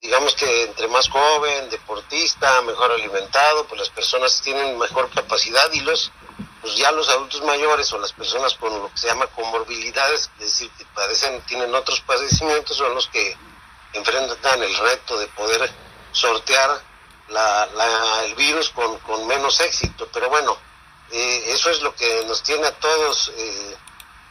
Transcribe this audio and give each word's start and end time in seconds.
digamos 0.00 0.34
que 0.34 0.64
entre 0.64 0.88
más 0.88 1.08
joven, 1.08 1.70
deportista, 1.70 2.62
mejor 2.62 2.92
alimentado, 2.92 3.66
pues 3.66 3.80
las 3.80 3.90
personas 3.90 4.40
tienen 4.42 4.78
mejor 4.78 5.10
capacidad 5.10 5.70
y 5.72 5.80
los 5.80 6.12
pues 6.60 6.76
ya 6.76 6.90
los 6.90 7.08
adultos 7.08 7.42
mayores 7.44 7.92
o 7.92 7.98
las 7.98 8.12
personas 8.12 8.54
con 8.54 8.76
lo 8.76 8.90
que 8.90 8.98
se 8.98 9.06
llama 9.06 9.26
comorbilidades, 9.28 10.30
es 10.40 10.44
decir, 10.44 10.70
que 10.76 10.84
padecen, 10.86 11.40
tienen 11.42 11.72
otros 11.74 12.00
padecimientos, 12.00 12.76
son 12.76 12.94
los 12.94 13.06
que 13.08 13.36
enfrentan 13.92 14.62
el 14.62 14.76
reto 14.76 15.18
de 15.18 15.28
poder 15.28 15.70
sortear 16.12 16.82
la, 17.28 17.68
el 18.24 18.34
virus 18.34 18.70
con, 18.70 18.98
con, 19.00 19.26
menos 19.26 19.60
éxito. 19.60 20.08
Pero 20.12 20.28
bueno, 20.30 20.56
eh, 21.10 21.44
eso 21.46 21.70
es 21.70 21.80
lo 21.82 21.94
que 21.94 22.24
nos 22.26 22.42
tiene 22.42 22.66
a 22.66 22.72
todos 22.72 23.32
eh, 23.36 23.76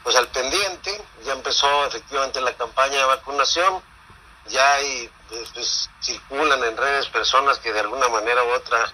pues 0.04 0.16
al 0.16 0.28
pendiente. 0.30 1.02
Ya 1.24 1.34
empezó 1.34 1.86
efectivamente 1.86 2.42
la 2.42 2.54
campaña 2.56 2.98
de 2.98 3.06
vacunación, 3.06 3.82
ya 4.50 4.74
hay, 4.74 5.10
pues, 5.30 5.50
pues, 5.54 5.90
circulan 6.02 6.64
en 6.64 6.78
redes 6.78 7.08
personas 7.08 7.60
que 7.60 7.74
de 7.74 7.80
alguna 7.80 8.08
manera 8.10 8.44
u 8.44 8.50
otra 8.50 8.92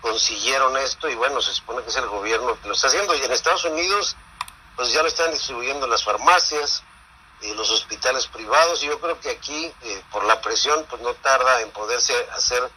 consiguieron 0.00 0.76
esto 0.78 1.08
y 1.08 1.14
bueno, 1.14 1.42
se 1.42 1.52
supone 1.52 1.82
que 1.82 1.90
es 1.90 1.96
el 1.96 2.06
gobierno 2.06 2.58
que 2.60 2.68
lo 2.68 2.74
está 2.74 2.86
haciendo. 2.86 3.14
Y 3.14 3.22
en 3.22 3.32
Estados 3.32 3.64
Unidos, 3.64 4.16
pues 4.76 4.92
ya 4.92 5.02
lo 5.02 5.08
están 5.08 5.30
distribuyendo 5.30 5.86
las 5.86 6.04
farmacias, 6.04 6.82
y 7.42 7.54
los 7.54 7.70
hospitales 7.70 8.26
privados. 8.26 8.82
Y 8.82 8.86
yo 8.86 9.00
creo 9.00 9.18
que 9.20 9.30
aquí, 9.30 9.72
eh, 9.82 10.02
por 10.10 10.24
la 10.24 10.40
presión, 10.40 10.84
pues 10.88 11.00
no 11.02 11.14
tarda 11.14 11.60
en 11.62 11.70
poderse 11.70 12.14
hacer 12.32 12.70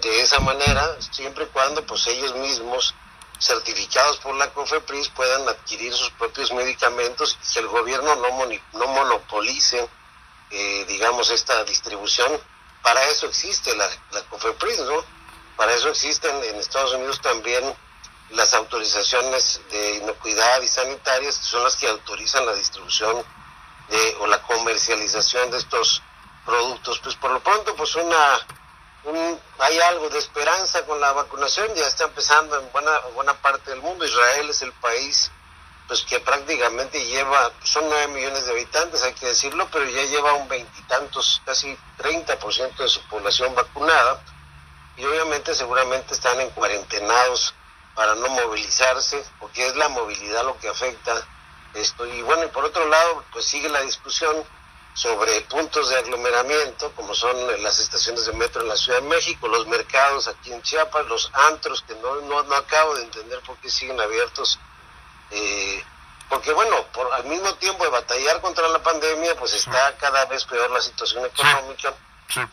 de 0.00 0.22
esa 0.22 0.40
manera, 0.40 0.96
siempre 1.00 1.44
y 1.44 1.48
cuando 1.48 1.84
pues 1.84 2.06
ellos 2.06 2.34
mismos, 2.36 2.94
certificados 3.38 4.18
por 4.18 4.34
la 4.36 4.52
COFEPRIS, 4.52 5.08
puedan 5.10 5.48
adquirir 5.48 5.92
sus 5.94 6.10
propios 6.10 6.52
medicamentos 6.52 7.38
y 7.42 7.52
que 7.52 7.58
el 7.60 7.68
gobierno 7.68 8.14
no, 8.16 8.28
no 8.72 8.86
monopolice, 8.86 9.88
eh, 10.50 10.84
digamos, 10.88 11.30
esta 11.30 11.64
distribución. 11.64 12.40
Para 12.82 13.02
eso 13.08 13.26
existe 13.26 13.74
la, 13.76 13.88
la 14.12 14.22
COFEPRIS, 14.22 14.80
¿no? 14.80 15.04
Para 15.56 15.74
eso 15.74 15.88
existen 15.88 16.34
en 16.44 16.56
Estados 16.56 16.94
Unidos 16.94 17.20
también 17.20 17.74
las 18.30 18.54
autorizaciones 18.54 19.60
de 19.70 19.96
inocuidad 19.96 20.62
y 20.62 20.68
sanitarias, 20.68 21.38
que 21.38 21.44
son 21.44 21.64
las 21.64 21.76
que 21.76 21.88
autorizan 21.88 22.46
la 22.46 22.54
distribución 22.54 23.24
de, 23.88 24.16
o 24.20 24.26
la 24.26 24.40
comercialización 24.42 25.50
de 25.50 25.58
estos 25.58 26.02
productos. 26.46 27.00
Pues 27.00 27.16
por 27.16 27.32
lo 27.32 27.40
pronto, 27.40 27.74
pues 27.76 27.94
una 27.96 28.38
hay 29.58 29.80
algo 29.80 30.10
de 30.10 30.18
esperanza 30.18 30.84
con 30.84 31.00
la 31.00 31.12
vacunación, 31.12 31.74
ya 31.74 31.86
está 31.86 32.04
empezando 32.04 32.58
en 32.60 32.70
buena, 32.72 32.98
buena 33.14 33.34
parte 33.40 33.70
del 33.70 33.80
mundo. 33.80 34.04
Israel 34.04 34.50
es 34.50 34.62
el 34.62 34.72
país 34.74 35.30
pues 35.90 36.02
que 36.02 36.20
prácticamente 36.20 37.04
lleva, 37.04 37.50
son 37.64 37.88
nueve 37.88 38.06
millones 38.14 38.46
de 38.46 38.52
habitantes, 38.52 39.02
hay 39.02 39.12
que 39.12 39.26
decirlo, 39.26 39.66
pero 39.72 39.84
ya 39.86 40.04
lleva 40.04 40.34
un 40.34 40.46
veintitantos, 40.46 41.42
casi 41.44 41.76
30% 41.98 42.76
de 42.76 42.88
su 42.88 43.02
población 43.08 43.52
vacunada 43.56 44.22
y 44.96 45.04
obviamente 45.04 45.52
seguramente 45.52 46.14
están 46.14 46.40
en 46.40 46.50
cuarentenados 46.50 47.56
para 47.96 48.14
no 48.14 48.28
movilizarse, 48.28 49.20
porque 49.40 49.66
es 49.66 49.74
la 49.74 49.88
movilidad 49.88 50.44
lo 50.44 50.56
que 50.60 50.68
afecta 50.68 51.26
esto. 51.74 52.06
Y 52.06 52.22
bueno, 52.22 52.44
y 52.44 52.48
por 52.50 52.64
otro 52.64 52.86
lado, 52.86 53.24
pues 53.32 53.46
sigue 53.46 53.68
la 53.68 53.80
discusión 53.80 54.44
sobre 54.94 55.40
puntos 55.40 55.88
de 55.88 55.96
aglomeramiento, 55.96 56.92
como 56.92 57.16
son 57.16 57.36
las 57.64 57.80
estaciones 57.80 58.26
de 58.26 58.32
metro 58.34 58.62
en 58.62 58.68
la 58.68 58.76
Ciudad 58.76 59.02
de 59.02 59.08
México, 59.08 59.48
los 59.48 59.66
mercados 59.66 60.28
aquí 60.28 60.52
en 60.52 60.62
Chiapas, 60.62 61.06
los 61.06 61.32
antros, 61.32 61.82
que 61.82 61.96
no, 61.96 62.20
no, 62.20 62.44
no 62.44 62.54
acabo 62.54 62.94
de 62.94 63.02
entender 63.02 63.40
por 63.40 63.56
qué 63.56 63.68
siguen 63.68 64.00
abiertos. 64.00 64.60
Eh, 65.32 65.79
porque 66.30 66.52
bueno, 66.52 66.76
por, 66.92 67.12
al 67.12 67.24
mismo 67.24 67.52
tiempo 67.56 67.82
de 67.82 67.90
batallar 67.90 68.40
contra 68.40 68.66
la 68.68 68.80
pandemia, 68.80 69.34
pues 69.34 69.52
está 69.52 69.96
cada 69.98 70.24
vez 70.26 70.44
peor 70.44 70.70
la 70.70 70.80
situación 70.80 71.26
económica. 71.26 71.92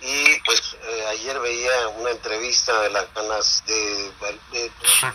Y 0.02 0.39
pues 0.39 0.75
eh, 0.81 1.06
ayer 1.09 1.39
veía 1.39 1.88
una 1.89 2.09
entrevista 2.09 2.81
de 2.81 2.89
las 2.89 3.14
ganas 3.14 3.64
de, 3.67 4.11
de, 4.52 4.72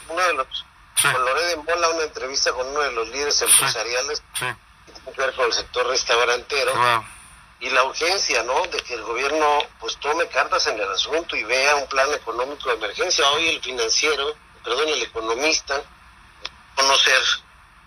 uno 0.09 0.23
de 0.23 0.35
los 0.35 0.65
con 1.03 1.25
Loré 1.25 1.57
Mola, 1.57 1.89
una 1.89 2.05
entrevista 2.05 2.53
con 2.53 2.69
uno 2.69 2.81
de 2.81 2.93
los 2.93 3.09
líderes 3.09 3.43
empresariales. 3.43 4.23
Que 4.39 4.93
tiene 4.93 5.13
que 5.13 5.21
ver 5.21 5.35
con 5.35 5.47
el 5.47 5.53
sector 5.53 5.85
restaurantero. 5.89 6.73
Y 7.59 7.71
la 7.71 7.83
urgencia, 7.83 8.45
¿no? 8.45 8.63
De 8.67 8.81
que 8.83 8.95
el 8.95 9.03
gobierno 9.03 9.59
pues 9.81 9.97
tome 9.97 10.29
cartas 10.29 10.69
en 10.69 10.79
el 10.79 10.89
asunto 10.89 11.35
y 11.35 11.43
vea 11.43 11.75
un 11.75 11.89
plan 11.89 12.13
económico 12.13 12.69
de 12.69 12.77
emergencia. 12.77 13.29
Hoy 13.31 13.49
el 13.49 13.61
financiero, 13.61 14.37
perdón, 14.63 14.89
el 14.89 15.03
economista, 15.03 15.83
conocer 16.77 17.23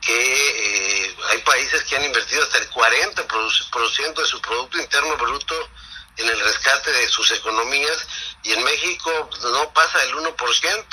que 0.06 1.08
eh, 1.08 1.18
hay 1.30 1.40
países 1.40 1.84
que 1.84 1.96
han 1.96 2.06
invertido 2.06 2.44
hasta 2.44 2.60
el 2.60 2.70
40% 2.70 4.14
de 4.14 4.26
su 4.26 4.40
Producto 4.40 4.78
Interno 4.78 5.18
Bruto 5.18 5.70
en 6.18 6.30
el 6.30 6.40
rescate 6.40 6.92
de 6.92 7.08
sus 7.10 7.30
economías 7.32 8.08
y 8.44 8.54
en 8.54 8.64
México 8.64 9.30
no 9.42 9.74
pasa 9.74 10.02
el 10.04 10.16
1% 10.16 10.86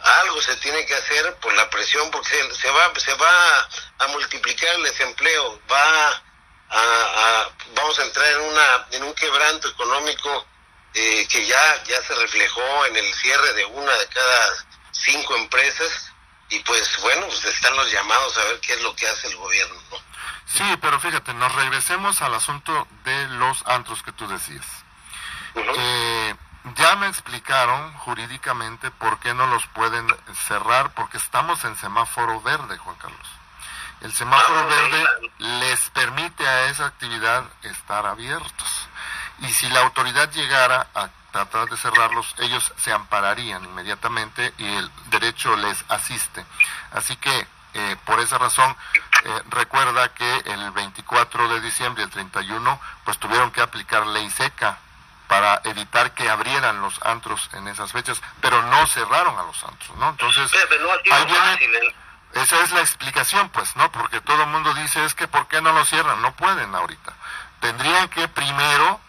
algo 0.00 0.42
se 0.42 0.56
tiene 0.56 0.84
que 0.86 0.94
hacer 0.94 1.34
por 1.36 1.52
la 1.54 1.70
presión 1.70 2.10
porque 2.10 2.28
se, 2.28 2.70
va 2.70 2.92
se 2.96 3.14
va 3.14 3.68
a 3.98 4.06
multiplicar 4.08 4.74
el 4.76 4.82
desempleo 4.84 5.60
va 5.70 6.22
a, 6.70 7.50
vamos 7.74 7.98
a 7.98 8.04
entrar 8.04 8.26
en 8.32 8.40
una 8.40 8.86
en 8.92 9.02
un 9.04 9.14
quebranto 9.14 9.68
económico 9.68 10.46
eh, 10.94 11.26
que 11.28 11.46
ya 11.46 11.84
ya 11.84 12.02
se 12.02 12.14
reflejó 12.14 12.86
en 12.86 12.96
el 12.96 13.14
cierre 13.14 13.52
de 13.54 13.64
una 13.64 13.92
de 13.94 14.06
cada 14.08 14.66
cinco 14.92 15.36
empresas 15.36 16.07
y 16.48 16.58
pues 16.60 16.98
bueno 17.02 17.26
pues 17.26 17.44
están 17.44 17.76
los 17.76 17.90
llamados 17.90 18.36
a 18.38 18.44
ver 18.44 18.60
qué 18.60 18.74
es 18.74 18.82
lo 18.82 18.94
que 18.94 19.06
hace 19.06 19.28
el 19.28 19.36
gobierno 19.36 19.76
sí 20.46 20.64
pero 20.80 20.98
fíjate 21.00 21.34
nos 21.34 21.54
regresemos 21.54 22.22
al 22.22 22.34
asunto 22.34 22.86
de 23.04 23.28
los 23.28 23.66
antros 23.66 24.02
que 24.02 24.12
tú 24.12 24.26
decías 24.28 24.64
ya 26.76 26.96
me 26.96 27.08
explicaron 27.08 27.92
jurídicamente 27.94 28.90
por 28.90 29.18
qué 29.20 29.34
no 29.34 29.46
los 29.46 29.66
pueden 29.68 30.06
cerrar, 30.46 30.92
porque 30.94 31.16
estamos 31.16 31.64
en 31.64 31.76
semáforo 31.76 32.40
verde, 32.42 32.76
Juan 32.78 32.96
Carlos. 32.96 33.28
El 34.00 34.12
semáforo 34.12 34.60
ah, 34.60 34.66
verde 34.66 35.06
les 35.38 35.90
permite 35.90 36.46
a 36.46 36.70
esa 36.70 36.86
actividad 36.86 37.44
estar 37.62 38.06
abiertos. 38.06 38.88
Y 39.40 39.52
si 39.52 39.68
la 39.70 39.80
autoridad 39.80 40.30
llegara 40.32 40.86
a 40.94 41.08
tratar 41.44 41.68
de 41.68 41.76
cerrarlos, 41.76 42.34
ellos 42.38 42.72
se 42.76 42.92
ampararían 42.92 43.64
inmediatamente 43.64 44.52
y 44.58 44.66
el 44.66 44.90
derecho 45.10 45.56
les 45.56 45.84
asiste. 45.88 46.44
Así 46.92 47.16
que, 47.16 47.46
eh, 47.74 47.96
por 48.04 48.20
esa 48.20 48.38
razón, 48.38 48.76
eh, 49.24 49.42
recuerda 49.50 50.12
que 50.14 50.36
el 50.46 50.70
24 50.72 51.48
de 51.48 51.60
diciembre 51.60 52.02
y 52.02 52.06
el 52.06 52.10
31, 52.10 52.80
pues 53.04 53.18
tuvieron 53.18 53.50
que 53.50 53.60
aplicar 53.60 54.06
ley 54.06 54.28
seca 54.30 54.78
para 55.28 55.60
evitar 55.64 56.12
que 56.12 56.28
abrieran 56.28 56.80
los 56.80 57.00
antros 57.04 57.50
en 57.52 57.68
esas 57.68 57.92
fechas, 57.92 58.20
pero 58.40 58.62
no 58.62 58.86
cerraron 58.86 59.38
a 59.38 59.42
los 59.42 59.62
antros, 59.62 59.96
¿no? 59.98 60.08
Entonces, 60.08 60.50
ahí 61.12 61.26
viene, 61.26 61.94
esa 62.34 62.62
es 62.62 62.72
la 62.72 62.80
explicación, 62.80 63.50
pues, 63.50 63.76
¿no? 63.76 63.92
Porque 63.92 64.20
todo 64.22 64.42
el 64.42 64.48
mundo 64.48 64.72
dice, 64.74 65.04
es 65.04 65.14
que 65.14 65.28
¿por 65.28 65.46
qué 65.48 65.60
no 65.60 65.72
lo 65.72 65.84
cierran? 65.84 66.22
No 66.22 66.34
pueden 66.34 66.74
ahorita. 66.74 67.12
Tendrían 67.60 68.08
que 68.08 68.26
primero 68.28 69.00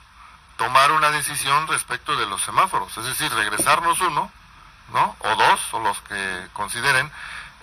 tomar 0.59 0.91
una 0.91 1.09
decisión 1.09 1.67
respecto 1.67 2.17
de 2.17 2.25
los 2.25 2.41
semáforos, 2.41 2.95
es 2.97 3.05
decir, 3.05 3.33
regresarnos 3.33 3.99
uno, 4.01 4.29
¿no? 4.93 5.15
O 5.19 5.35
dos, 5.35 5.73
o 5.73 5.79
los 5.79 5.99
que 6.01 6.47
consideren, 6.51 7.09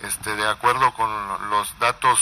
este, 0.03 0.35
de 0.35 0.49
acuerdo 0.49 0.93
con 0.95 1.51
los 1.51 1.79
datos 1.79 2.19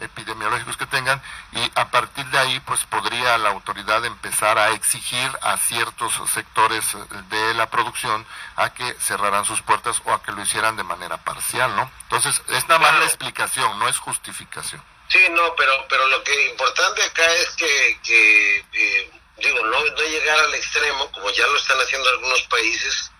epidemiológicos 0.00 0.76
que 0.76 0.86
tengan 0.86 1.22
y 1.52 1.70
a 1.76 1.90
partir 1.90 2.26
de 2.26 2.38
ahí 2.38 2.58
pues 2.60 2.84
podría 2.86 3.38
la 3.38 3.50
autoridad 3.50 4.04
empezar 4.04 4.58
a 4.58 4.70
exigir 4.70 5.30
a 5.42 5.56
ciertos 5.58 6.14
sectores 6.30 6.84
de 7.28 7.54
la 7.54 7.70
producción 7.70 8.26
a 8.56 8.70
que 8.70 8.92
cerraran 8.94 9.44
sus 9.44 9.62
puertas 9.62 10.02
o 10.06 10.12
a 10.12 10.22
que 10.22 10.32
lo 10.32 10.42
hicieran 10.42 10.76
de 10.76 10.82
manera 10.82 11.18
parcial, 11.18 11.76
¿no? 11.76 11.88
Entonces 12.02 12.42
es 12.48 12.66
nada 12.66 12.80
más 12.80 12.98
la 12.98 13.04
explicación, 13.04 13.78
no 13.78 13.86
es 13.86 13.98
justificación. 13.98 14.82
Sí, 15.08 15.20
no, 15.30 15.54
pero 15.56 15.72
pero 15.88 16.08
lo 16.08 16.22
que 16.24 16.32
es 16.32 16.50
importante 16.50 17.02
acá 17.02 17.26
es 17.34 17.50
que, 17.56 18.00
que 18.02 18.56
eh, 18.72 19.19
digo, 19.40 19.64
no, 19.66 19.84
no 19.84 20.02
llegar 20.02 20.38
al 20.38 20.54
extremo, 20.54 21.10
como 21.12 21.30
ya 21.30 21.46
lo 21.46 21.56
están 21.56 21.80
haciendo 21.80 22.08
algunos 22.08 22.42
países, 22.42 23.10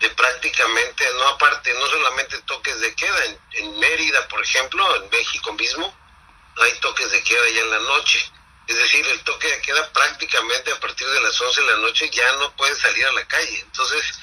de 0.00 0.10
prácticamente, 0.10 1.04
no 1.14 1.28
aparte, 1.28 1.72
no 1.74 1.86
solamente 1.86 2.38
toques 2.42 2.80
de 2.80 2.94
queda, 2.94 3.24
en, 3.24 3.40
en 3.52 3.78
Mérida, 3.78 4.28
por 4.28 4.42
ejemplo, 4.42 4.96
en 4.96 5.10
México 5.10 5.52
mismo, 5.54 5.94
hay 6.56 6.72
toques 6.80 7.10
de 7.10 7.22
queda 7.22 7.48
ya 7.50 7.60
en 7.62 7.70
la 7.70 7.78
noche. 7.80 8.32
Es 8.66 8.76
decir, 8.76 9.06
el 9.06 9.20
toque 9.24 9.48
de 9.48 9.62
queda 9.62 9.90
prácticamente 9.92 10.70
a 10.72 10.80
partir 10.80 11.08
de 11.08 11.20
las 11.22 11.40
11 11.40 11.60
de 11.60 11.66
la 11.68 11.76
noche 11.78 12.10
ya 12.10 12.32
no 12.32 12.54
puede 12.56 12.74
salir 12.76 13.06
a 13.06 13.12
la 13.12 13.26
calle. 13.26 13.60
Entonces, 13.60 14.18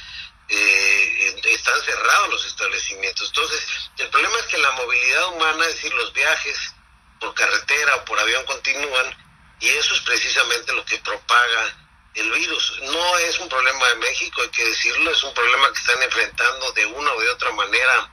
eh, 0.49 1.41
están 1.45 1.81
cerrados 1.81 2.29
los 2.29 2.45
establecimientos. 2.45 3.27
Entonces, 3.29 3.67
el 3.97 4.09
problema 4.09 4.37
es 4.39 4.45
que 4.45 4.57
la 4.59 4.71
movilidad 4.71 5.27
humana, 5.29 5.65
es 5.65 5.75
decir, 5.75 5.93
los 5.95 6.13
viajes 6.13 6.73
por 7.19 7.33
carretera 7.33 7.95
o 7.95 8.05
por 8.05 8.19
avión 8.19 8.45
continúan 8.45 9.24
y 9.59 9.67
eso 9.67 9.95
es 9.95 10.01
precisamente 10.01 10.73
lo 10.73 10.85
que 10.85 10.97
propaga 10.99 11.77
el 12.15 12.31
virus. 12.31 12.79
No 12.83 13.17
es 13.19 13.39
un 13.39 13.49
problema 13.49 13.87
de 13.89 13.95
México, 13.95 14.41
hay 14.41 14.49
que 14.49 14.65
decirlo, 14.65 15.11
es 15.11 15.23
un 15.23 15.33
problema 15.33 15.71
que 15.71 15.79
están 15.79 16.01
enfrentando 16.01 16.71
de 16.73 16.85
una 16.85 17.11
o 17.13 17.21
de 17.21 17.29
otra 17.29 17.51
manera 17.51 18.11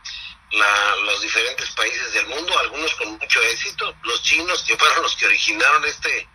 la, 0.51 0.97
los 0.97 1.21
diferentes 1.23 1.71
países 1.71 2.13
del 2.13 2.27
mundo, 2.27 2.59
algunos 2.59 2.95
con 2.95 3.19
mucho 3.19 3.43
éxito, 3.43 3.95
los 4.03 4.23
chinos 4.23 4.63
que 4.65 4.77
fueron 4.77 5.03
los 5.03 5.17
que 5.17 5.27
originaron 5.27 5.85
este, 5.85 6.29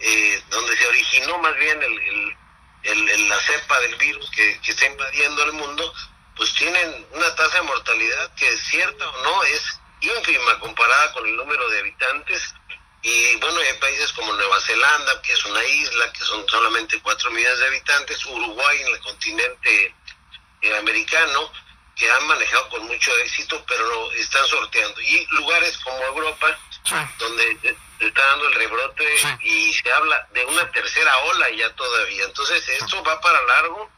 eh, 0.00 0.42
donde 0.50 0.76
se 0.76 0.86
originó 0.86 1.38
más 1.38 1.56
bien 1.56 1.82
el, 1.82 3.28
la 3.28 3.40
cepa 3.40 3.80
del 3.80 3.94
virus 3.96 4.30
que, 4.30 4.60
que 4.60 4.72
está 4.72 4.86
invadiendo 4.86 5.44
el 5.44 5.52
mundo, 5.52 5.94
pues 6.36 6.52
tienen 6.54 7.06
una 7.12 7.34
tasa 7.34 7.56
de 7.56 7.62
mortalidad 7.62 8.34
que 8.34 8.56
cierta 8.58 9.08
o 9.08 9.22
no 9.22 9.42
es 9.44 9.80
ínfima 10.00 10.58
comparada 10.58 11.12
con 11.12 11.26
el 11.26 11.36
número 11.36 11.68
de 11.70 11.78
habitantes. 11.78 12.54
Y 13.06 13.36
bueno, 13.36 13.60
hay 13.60 13.74
países 13.74 14.10
como 14.14 14.32
Nueva 14.32 14.58
Zelanda, 14.62 15.20
que 15.20 15.34
es 15.34 15.44
una 15.44 15.62
isla, 15.62 16.10
que 16.10 16.24
son 16.24 16.48
solamente 16.48 16.98
4 17.02 17.30
millones 17.32 17.58
de 17.58 17.66
habitantes, 17.66 18.24
Uruguay 18.24 18.80
en 18.80 18.94
el 18.94 19.00
continente 19.00 19.94
eh, 20.62 20.76
americano, 20.78 21.52
que 21.94 22.10
han 22.10 22.26
manejado 22.26 22.66
con 22.70 22.86
mucho 22.86 23.14
éxito, 23.18 23.62
pero 23.68 24.10
están 24.12 24.46
sorteando. 24.46 25.02
Y 25.02 25.26
lugares 25.32 25.76
como 25.84 26.02
Europa, 26.02 26.58
donde 27.18 27.76
está 28.00 28.26
dando 28.26 28.48
el 28.48 28.54
rebrote 28.54 29.06
y 29.42 29.74
se 29.74 29.92
habla 29.92 30.26
de 30.32 30.46
una 30.46 30.70
tercera 30.72 31.14
ola 31.24 31.50
ya 31.50 31.70
todavía. 31.74 32.24
Entonces, 32.24 32.66
esto 32.70 33.04
va 33.04 33.20
para 33.20 33.40
largo 33.42 33.90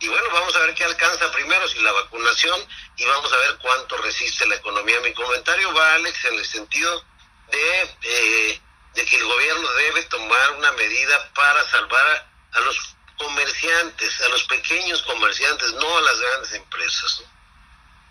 y 0.00 0.08
bueno, 0.08 0.26
vamos 0.32 0.56
a 0.56 0.60
ver 0.60 0.74
qué 0.74 0.84
alcanza 0.84 1.30
primero, 1.32 1.68
si 1.68 1.80
la 1.80 1.92
vacunación, 1.92 2.66
y 2.96 3.04
vamos 3.04 3.30
a 3.30 3.36
ver 3.36 3.58
cuánto 3.60 3.98
resiste 3.98 4.46
la 4.46 4.54
economía. 4.54 5.00
Mi 5.00 5.12
comentario 5.12 5.74
va, 5.74 5.94
Alex, 5.94 6.24
en 6.24 6.34
el 6.38 6.46
sentido 6.46 7.04
de, 7.50 7.82
eh, 8.02 8.60
de 8.94 9.04
que 9.04 9.16
el 9.16 9.24
gobierno 9.24 9.68
debe 9.72 10.02
tomar 10.04 10.50
una 10.58 10.72
medida 10.72 11.32
para 11.34 11.62
salvar 11.70 12.28
a, 12.52 12.60
los 12.60 12.96
comerciantes, 13.18 14.20
a 14.22 14.28
los 14.28 14.44
pequeños 14.44 15.02
comerciantes, 15.02 15.72
no 15.74 15.98
a 15.98 16.00
las 16.02 16.20
grandes 16.20 16.52
empresas. 16.54 17.22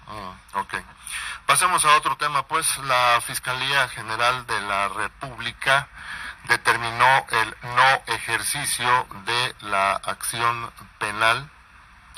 Ah, 0.08 0.36
ok. 0.54 0.74
Pasemos 1.46 1.86
a 1.86 1.96
otro 1.96 2.18
tema, 2.18 2.48
pues 2.48 2.78
la 2.80 3.22
Fiscalía 3.26 3.88
General 3.90 4.46
de 4.48 4.62
la 4.62 4.90
República 4.90 5.88
determinó 6.48 7.26
el 7.30 7.56
no 7.62 8.04
ejercicio 8.08 9.08
de 9.26 9.56
la 9.62 9.94
acción 9.94 10.72
penal 11.00 11.50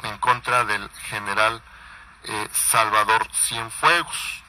en 0.03 0.17
contra 0.19 0.65
del 0.65 0.89
general 1.09 1.61
eh, 2.23 2.47
Salvador 2.51 3.27
Cienfuegos. 3.33 4.43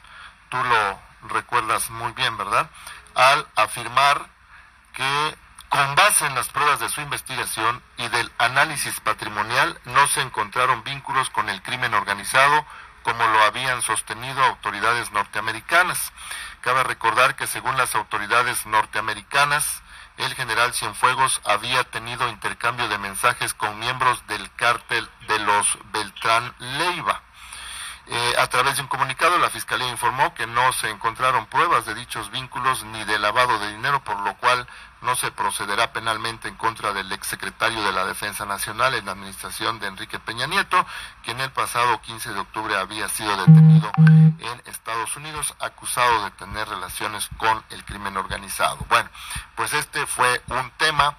Tú 0.48 0.56
lo 0.56 1.09
recuerdas 1.22 1.90
muy 1.90 2.12
bien, 2.12 2.36
¿verdad? 2.36 2.70
Al 3.14 3.46
afirmar 3.56 4.26
que 4.92 5.36
con 5.68 5.94
base 5.94 6.26
en 6.26 6.34
las 6.34 6.48
pruebas 6.48 6.80
de 6.80 6.88
su 6.88 7.00
investigación 7.00 7.82
y 7.96 8.08
del 8.08 8.30
análisis 8.38 8.98
patrimonial 9.00 9.78
no 9.84 10.06
se 10.08 10.20
encontraron 10.20 10.82
vínculos 10.82 11.30
con 11.30 11.48
el 11.48 11.62
crimen 11.62 11.94
organizado 11.94 12.66
como 13.02 13.26
lo 13.26 13.42
habían 13.42 13.80
sostenido 13.82 14.42
autoridades 14.44 15.10
norteamericanas. 15.12 16.12
Cabe 16.60 16.82
recordar 16.82 17.36
que 17.36 17.46
según 17.46 17.76
las 17.76 17.94
autoridades 17.94 18.66
norteamericanas, 18.66 19.82
el 20.16 20.34
general 20.34 20.74
Cienfuegos 20.74 21.40
había 21.44 21.84
tenido 21.84 22.28
intercambio 22.28 22.88
de 22.88 22.98
mensajes 22.98 23.54
con 23.54 23.78
miembros 23.78 24.26
del 24.26 24.52
cártel 24.54 25.08
de 25.28 25.38
los 25.38 25.78
Beltrán 25.92 26.54
Leiva. 26.58 27.22
Eh, 28.12 28.34
a 28.38 28.48
través 28.48 28.74
de 28.74 28.82
un 28.82 28.88
comunicado, 28.88 29.38
la 29.38 29.50
Fiscalía 29.50 29.88
informó 29.88 30.34
que 30.34 30.44
no 30.48 30.72
se 30.72 30.90
encontraron 30.90 31.46
pruebas 31.46 31.86
de 31.86 31.94
dichos 31.94 32.28
vínculos 32.32 32.82
ni 32.82 33.04
de 33.04 33.20
lavado 33.20 33.56
de 33.60 33.70
dinero, 33.70 34.02
por 34.02 34.18
lo 34.22 34.36
cual 34.38 34.66
no 35.00 35.14
se 35.14 35.30
procederá 35.30 35.92
penalmente 35.92 36.48
en 36.48 36.56
contra 36.56 36.92
del 36.92 37.12
exsecretario 37.12 37.80
de 37.84 37.92
la 37.92 38.04
Defensa 38.04 38.44
Nacional 38.46 38.94
en 38.94 39.06
la 39.06 39.12
administración 39.12 39.78
de 39.78 39.86
Enrique 39.86 40.18
Peña 40.18 40.48
Nieto, 40.48 40.84
quien 41.22 41.38
el 41.40 41.52
pasado 41.52 42.00
15 42.00 42.32
de 42.32 42.40
octubre 42.40 42.76
había 42.76 43.08
sido 43.08 43.36
detenido 43.36 43.92
en 43.96 44.62
Estados 44.66 45.14
Unidos 45.14 45.54
acusado 45.60 46.24
de 46.24 46.32
tener 46.32 46.68
relaciones 46.68 47.28
con 47.36 47.62
el 47.70 47.84
crimen 47.84 48.16
organizado. 48.16 48.84
Bueno, 48.88 49.08
pues 49.54 49.72
este 49.72 50.04
fue 50.06 50.42
un 50.48 50.68
tema 50.78 51.16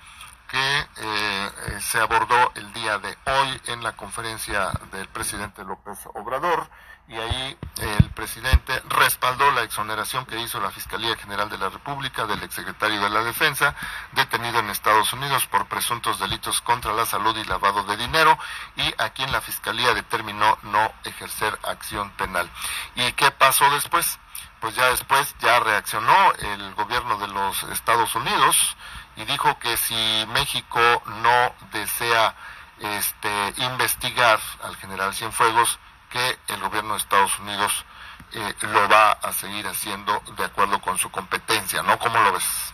que 0.52 0.88
eh, 0.98 1.50
se 1.80 1.98
abordó 2.00 2.52
el 2.56 2.74
día 2.74 3.00
de 3.00 3.18
hoy 3.26 3.62
en 3.68 3.82
la 3.84 3.94
conferencia 3.94 4.70
del 4.92 5.08
presidente 5.08 5.64
López 5.64 5.98
Obrador 6.14 6.70
y 7.08 7.16
ahí 7.16 7.58
el 7.82 8.10
presidente 8.12 8.82
respaldó 8.90 9.52
la 9.52 9.64
exoneración 9.64 10.26
que 10.26 10.40
hizo 10.40 10.60
la 10.60 10.72
Fiscalía 10.72 11.16
General 11.18 11.50
de 11.50 11.58
la 11.58 11.70
República 11.70 12.26
del 12.26 12.44
exsecretario 12.44 13.02
de 13.02 13.10
la 13.10 13.24
Defensa, 13.24 13.76
detenido 14.14 14.60
en 14.60 14.70
Estados 14.70 15.12
Unidos 15.12 15.46
por 15.48 15.68
presuntos 15.68 16.20
delitos 16.20 16.62
contra 16.62 16.94
la 16.94 17.06
salud 17.06 17.36
y 17.36 17.44
lavado 17.46 17.84
de 17.84 17.98
dinero, 17.98 18.38
y 18.78 18.94
a 18.98 19.10
quien 19.10 19.32
la 19.32 19.42
Fiscalía 19.42 19.94
determinó 19.94 20.58
no 20.64 20.94
ejercer 21.04 21.58
acción 21.64 22.12
penal. 22.12 22.50
¿Y 22.96 23.12
qué 23.14 23.32
pasó 23.32 23.70
después? 23.72 24.20
Pues 24.62 24.76
ya 24.76 24.90
después 24.92 25.36
ya 25.40 25.60
reaccionó 25.60 26.34
el 26.34 26.76
gobierno 26.76 27.18
de 27.18 27.28
los 27.28 27.64
Estados 27.64 28.16
Unidos 28.16 28.78
y 29.16 29.26
dijo 29.26 29.58
que 29.60 29.78
si 29.78 30.26
México 30.30 30.80
no 31.06 31.56
desea 31.72 32.36
este, 32.80 33.54
investigar 33.58 34.40
al 34.64 34.76
general 34.78 35.14
Cienfuegos, 35.14 35.80
que 36.10 36.38
el 36.48 36.60
gobierno 36.60 36.94
de 36.94 37.00
Estados 37.00 37.38
Unidos 37.40 37.86
eh, 38.34 38.54
lo 38.62 38.90
va 38.90 39.12
a 39.12 39.34
seguir 39.34 39.66
haciendo 39.68 40.22
de 40.38 40.46
acuerdo 40.46 40.80
con 40.82 40.98
su 40.98 41.10
competencia, 41.12 41.82
¿no? 41.84 41.98
¿Cómo 42.00 42.20
lo 42.22 42.34
ves? 42.34 42.74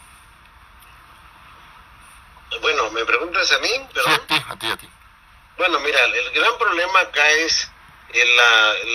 Bueno, 2.62 2.90
¿me 2.92 3.06
preguntas 3.06 3.52
a 3.52 3.60
mí? 3.60 3.70
Sí, 3.70 4.12
a 4.12 4.28
ti, 4.28 4.44
a 4.50 4.56
ti, 4.56 4.68
a 4.68 4.78
ti. 4.78 4.90
Bueno, 5.58 5.80
mira, 5.80 6.04
el 6.06 6.32
gran 6.32 6.58
problema 6.58 7.00
acá 7.02 7.28
es 7.30 7.70
el, 8.14 8.30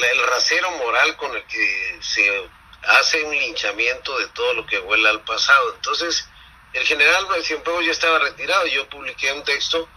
el 0.05 0.27
rasero 0.29 0.71
moral 0.73 1.17
con 1.17 1.35
el 1.37 1.45
que 1.45 1.99
se 2.01 2.51
hace 2.85 3.23
un 3.25 3.33
linchamiento 3.33 4.19
de 4.19 4.29
todo 4.29 4.55
lo 4.55 4.67
que 4.67 4.79
huele 4.79 5.09
al 5.09 5.21
pasado. 5.21 5.75
Entonces, 5.75 6.29
el 6.73 6.85
general 6.87 7.27
Cienfuegos 7.43 7.85
ya 7.85 7.93
estaba 7.93 8.19
retirado. 8.19 8.67
Yo 8.67 8.89
publiqué 8.89 9.33
un 9.33 9.45
texto 9.45 9.89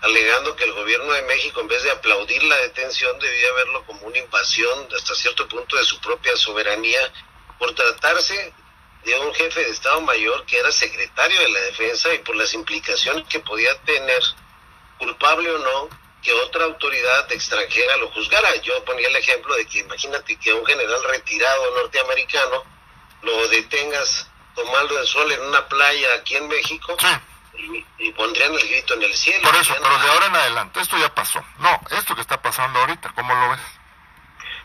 alegando 0.00 0.56
que 0.56 0.64
el 0.64 0.72
gobierno 0.72 1.12
de 1.12 1.22
México, 1.22 1.60
en 1.60 1.68
vez 1.68 1.82
de 1.82 1.90
aplaudir 1.90 2.42
la 2.42 2.56
detención, 2.56 3.18
debía 3.18 3.52
verlo 3.52 3.84
como 3.86 4.06
una 4.06 4.18
invasión 4.18 4.88
hasta 4.96 5.14
cierto 5.14 5.46
punto 5.48 5.76
de 5.76 5.84
su 5.84 6.00
propia 6.00 6.36
soberanía 6.36 7.12
por 7.58 7.74
tratarse 7.74 8.52
de 9.04 9.18
un 9.20 9.34
jefe 9.34 9.60
de 9.60 9.70
Estado 9.70 10.00
Mayor 10.00 10.44
que 10.46 10.58
era 10.58 10.72
secretario 10.72 11.40
de 11.40 11.48
la 11.50 11.60
Defensa 11.60 12.12
y 12.14 12.18
por 12.18 12.36
las 12.36 12.54
implicaciones 12.54 13.26
que 13.28 13.40
podía 13.40 13.76
tener, 13.82 14.22
culpable 14.98 15.50
o 15.50 15.58
no, 15.58 15.88
que 16.22 16.32
otra 16.32 16.64
autoridad 16.64 17.30
extranjera 17.32 17.96
lo 17.98 18.10
juzgara. 18.10 18.54
Yo 18.56 18.84
ponía 18.84 19.08
el 19.08 19.16
ejemplo 19.16 19.54
de 19.56 19.66
que 19.66 19.80
imagínate 19.80 20.36
que 20.36 20.52
un 20.52 20.64
general 20.64 21.02
retirado 21.04 21.74
norteamericano 21.76 22.64
lo 23.22 23.48
detengas 23.48 24.28
tomando 24.54 24.98
el 24.98 25.06
sol 25.06 25.30
en 25.32 25.40
una 25.42 25.66
playa 25.68 26.14
aquí 26.14 26.36
en 26.36 26.48
México 26.48 26.96
y, 27.98 28.12
pondrían 28.12 28.52
el 28.52 28.68
grito 28.68 28.94
en 28.94 29.02
el 29.02 29.14
cielo. 29.14 29.42
Por 29.42 29.54
eso, 29.56 29.74
pero 29.80 29.98
de 29.98 30.08
ahora 30.08 30.26
en 30.26 30.36
adelante, 30.36 30.80
esto 30.80 30.98
ya 30.98 31.14
pasó. 31.14 31.44
No, 31.58 31.80
esto 31.90 32.14
que 32.14 32.22
está 32.22 32.40
pasando 32.40 32.80
ahorita, 32.80 33.12
¿cómo 33.14 33.34
lo 33.34 33.50
ves? 33.50 33.60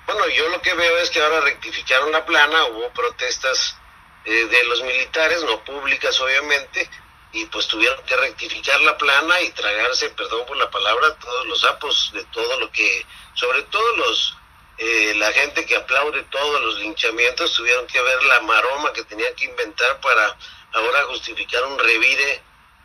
Bueno, 0.06 0.28
yo 0.30 0.48
lo 0.50 0.62
que 0.62 0.74
veo 0.74 0.98
es 1.00 1.10
que 1.10 1.22
ahora 1.22 1.42
rectificaron 1.42 2.12
la 2.12 2.26
plana, 2.26 2.66
hubo 2.66 2.90
protestas 2.92 3.78
eh, 4.26 4.46
de 4.46 4.64
los 4.66 4.82
militares, 4.84 5.44
no 5.44 5.64
públicas 5.64 6.20
obviamente, 6.22 6.90
y 7.34 7.46
pues 7.46 7.68
tuvieron 7.68 8.02
que 8.06 8.16
rectificar 8.16 8.80
la 8.82 8.98
plana 8.98 9.42
y 9.42 9.52
tragarse, 9.52 10.10
perdón 10.12 10.46
por 10.48 10.58
la 10.58 10.70
palabra, 10.72 11.14
todos 11.16 11.46
los 11.48 11.60
sapos 11.60 12.12
de 12.14 12.24
todo 12.26 12.60
lo 12.60 12.72
que, 12.72 13.06
sobre 13.34 13.64
todo 13.64 13.98
los, 13.98 14.37
eh, 14.78 15.14
la 15.18 15.32
gente 15.32 15.66
que 15.66 15.76
aplaude 15.76 16.24
todos 16.24 16.62
los 16.62 16.80
linchamientos, 16.80 17.54
tuvieron 17.54 17.88
que 17.88 18.02
ver 18.02 18.24
la 18.24 18.42
maroma 18.42 18.94
que 18.94 19.04
tenía 19.06 19.34
que 19.36 19.46
inventar 19.46 20.00
para 20.02 20.38
ahora 20.74 21.04
justificar 21.10 21.64
un 21.66 21.80
revire 21.80 22.44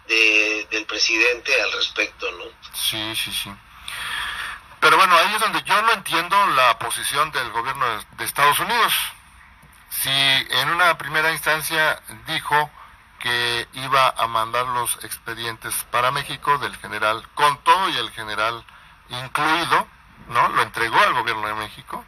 de, 0.09 0.67
del 0.71 0.87
presidente 0.87 1.61
al 1.61 1.73
respecto, 1.73 2.31
¿no? 2.33 2.45
Sí, 2.75 3.15
sí, 3.15 3.33
sí. 3.33 3.53
Pero 4.81 4.97
bueno, 4.97 5.17
ahí 5.17 5.35
es 5.35 5.41
donde 5.41 5.63
yo 5.63 5.81
no 5.83 5.93
entiendo 5.93 6.47
la 6.49 6.79
posición 6.79 7.31
del 7.31 7.51
gobierno 7.51 7.87
de 8.17 8.25
Estados 8.25 8.59
Unidos. 8.59 8.93
Si 9.91 10.11
en 10.11 10.71
una 10.71 10.99
primera 10.99 11.31
instancia 11.31 12.03
dijo 12.27 12.71
que 13.21 13.69
iba 13.75 14.09
a 14.09 14.27
mandar 14.27 14.67
los 14.67 14.97
expedientes 15.05 15.75
para 15.91 16.11
México 16.11 16.59
del 16.59 16.77
general 16.79 17.23
con 17.35 17.63
todo 17.63 17.89
y 17.91 17.97
el 17.99 18.11
general 18.11 18.65
incluido, 19.09 19.87
¿no? 20.33 20.49
Lo 20.49 20.63
entregó 20.63 20.99
al 20.99 21.15
gobierno 21.15 21.47
de 21.47 21.55
México. 21.55 22.05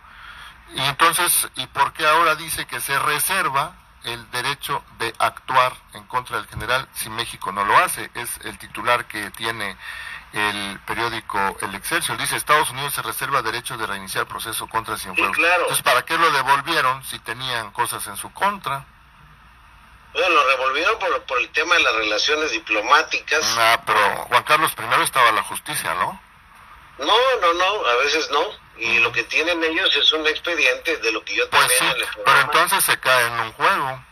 Y 0.75 0.81
entonces, 0.81 1.49
¿y 1.57 1.67
por 1.69 1.93
qué 1.93 2.07
ahora 2.07 2.35
dice 2.35 2.67
que 2.67 2.81
se 2.81 2.99
reserva 2.99 3.75
el 4.05 4.31
derecho 4.31 4.85
de 4.99 5.13
actuar 5.19 5.73
en 5.95 6.05
contra 6.05 6.37
del 6.37 6.47
general 6.47 6.87
si 6.95 7.09
México 7.11 7.53
no 7.53 7.65
lo 7.65 7.77
hace. 7.79 8.11
Es 8.15 8.39
el 8.45 8.59
titular 8.59 9.07
que 9.07 9.31
tiene 9.31 9.77
el 10.33 10.79
periódico 10.81 11.57
El 11.63 11.75
Excelsior. 11.75 12.19
Dice, 12.19 12.37
Estados 12.37 12.71
Unidos 12.71 12.95
se 12.95 13.03
reserva 13.03 13.43
derecho 13.43 13.77
de 13.77 13.87
reiniciar 13.87 14.27
proceso 14.27 14.67
contra 14.69 14.97
Cienfuegos. 14.97 15.37
Entonces, 15.39 15.83
¿para 15.83 16.05
qué 16.05 16.17
lo 16.19 16.31
devolvieron 16.31 17.03
si 17.05 17.19
tenían 17.21 17.71
cosas 17.73 18.07
en 18.07 18.17
su 18.17 18.33
contra? 18.33 18.85
Bueno, 20.13 20.29
lo 20.29 20.47
revolvieron 20.49 20.99
por, 20.99 21.23
por 21.23 21.41
el 21.41 21.49
tema 21.51 21.75
de 21.75 21.83
las 21.83 21.95
relaciones 21.95 22.53
diplomáticas. 22.53 23.57
Ah, 23.59 23.81
pero 23.85 23.99
Juan 24.29 24.45
Carlos 24.45 24.73
I 24.79 25.03
estaba 25.03 25.33
la 25.33 25.43
justicia, 25.43 25.95
¿no? 25.95 26.21
No, 26.99 27.37
no, 27.41 27.55
no, 27.55 27.87
a 27.87 27.97
veces 27.97 28.31
no. 28.31 28.65
Y 28.77 28.99
lo 28.99 29.13
que 29.13 29.23
tienen 29.25 29.63
ellos 29.63 29.95
es 29.97 30.13
un 30.13 30.27
expediente 30.27 30.97
de 30.97 31.13
lo 31.13 31.25
que 31.25 31.35
yo 31.35 31.49
pues 31.49 31.73
sí, 31.79 31.85
Pero 32.25 32.41
entonces 32.41 32.85
se 32.85 32.99
cae 32.99 33.27
en 33.27 33.33
un 33.35 33.53
juego. 33.53 34.05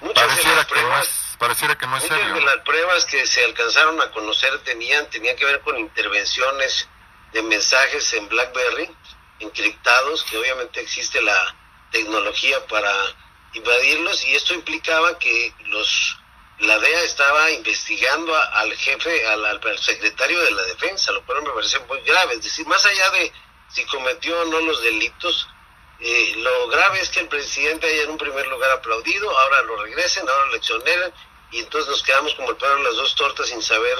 Muchas 0.00 0.24
pareciera, 0.24 0.50
de 0.50 0.56
las 0.56 0.66
que 0.66 0.72
pruebas, 0.72 0.96
no 0.96 1.02
es, 1.02 1.36
pareciera 1.38 1.78
que 1.78 1.86
no 1.86 1.96
es 1.96 2.02
muchas 2.04 2.18
serio. 2.18 2.34
de 2.34 2.40
las 2.40 2.56
pruebas 2.58 3.04
que 3.04 3.26
se 3.26 3.44
alcanzaron 3.44 4.00
a 4.00 4.10
conocer 4.12 4.58
tenían, 4.60 5.08
tenían 5.10 5.36
que 5.36 5.44
ver 5.44 5.60
con 5.60 5.78
intervenciones 5.78 6.88
de 7.32 7.42
mensajes 7.42 8.12
en 8.14 8.28
BlackBerry 8.28 8.90
encriptados, 9.40 10.22
que 10.24 10.38
obviamente 10.38 10.80
existe 10.80 11.20
la 11.20 11.54
tecnología 11.90 12.64
para 12.66 12.92
invadirlos 13.52 14.24
y 14.24 14.36
esto 14.36 14.54
implicaba 14.54 15.18
que 15.18 15.52
los 15.66 16.19
la 16.60 16.78
DEA 16.78 17.02
estaba 17.02 17.50
investigando 17.50 18.34
al 18.36 18.74
jefe, 18.76 19.26
al, 19.26 19.60
secretario 19.78 20.40
de 20.40 20.50
la 20.50 20.62
defensa, 20.64 21.12
lo 21.12 21.24
cual 21.24 21.42
me 21.42 21.50
parece 21.50 21.78
muy 21.80 22.00
grave. 22.02 22.34
Es 22.34 22.42
decir, 22.42 22.66
más 22.66 22.84
allá 22.84 23.10
de 23.10 23.32
si 23.70 23.84
cometió 23.86 24.40
o 24.40 24.44
no 24.46 24.60
los 24.60 24.82
delitos, 24.82 25.48
eh, 26.00 26.34
lo 26.36 26.68
grave 26.68 27.00
es 27.00 27.08
que 27.10 27.20
el 27.20 27.28
presidente 27.28 27.86
haya 27.86 28.02
en 28.02 28.10
un 28.10 28.18
primer 28.18 28.46
lugar 28.48 28.70
aplaudido, 28.72 29.38
ahora 29.38 29.62
lo 29.62 29.76
regresen, 29.82 30.28
ahora 30.28 30.46
lo 30.46 30.56
exoneran 30.56 31.12
y 31.50 31.60
entonces 31.60 31.90
nos 31.90 32.02
quedamos 32.02 32.34
como 32.34 32.50
el 32.50 32.56
perro 32.56 32.76
de 32.76 32.84
las 32.84 32.96
dos 32.96 33.14
tortas 33.14 33.48
sin 33.48 33.62
saber 33.62 33.96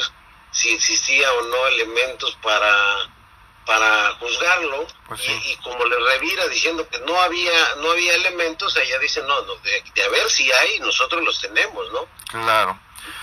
si 0.53 0.73
existía 0.75 1.33
o 1.33 1.43
no 1.43 1.67
elementos 1.69 2.37
para 2.43 3.11
para 3.67 4.11
juzgarlo 4.15 4.87
Pues 5.07 5.21
y, 5.21 5.27
sí. 5.27 5.43
y 5.53 5.57
como 5.57 5.85
le 5.85 5.97
revira 5.97 6.47
diciendo 6.49 6.89
que 6.89 6.99
no 7.01 7.21
había 7.21 7.75
no 7.77 7.91
había 7.93 8.15
elementos 8.15 8.77
ella 8.77 8.99
dice 8.99 9.23
no, 9.23 9.43
no 9.43 9.55
de, 9.57 9.83
de 9.95 10.03
a 10.03 10.09
ver 10.09 10.29
si 10.31 10.51
hay 10.51 10.79
nosotros 10.81 11.23
los 11.23 11.39
tenemos 11.41 11.91
no 11.93 12.09
Claro. 12.31 12.81